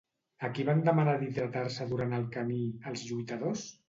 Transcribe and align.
A 0.45 0.47
qui 0.53 0.63
van 0.69 0.79
demanar 0.87 1.11
d'hidratar-se 1.23 1.87
durant 1.91 2.15
el 2.21 2.25
camí, 2.37 2.57
els 2.93 3.05
lluitadors? 3.11 3.63